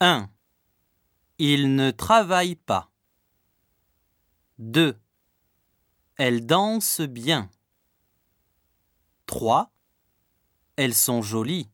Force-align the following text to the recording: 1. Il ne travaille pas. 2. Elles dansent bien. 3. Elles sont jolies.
1. 0.00 0.30
Il 1.38 1.74
ne 1.74 1.90
travaille 1.90 2.54
pas. 2.54 2.90
2. 4.58 4.98
Elles 6.16 6.44
dansent 6.44 7.00
bien. 7.00 7.50
3. 9.24 9.72
Elles 10.76 10.94
sont 10.94 11.22
jolies. 11.22 11.70